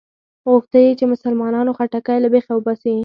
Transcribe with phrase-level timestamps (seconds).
[0.49, 2.95] غوښته یې چې مسلمانانو خټکی له بېخه وباسي.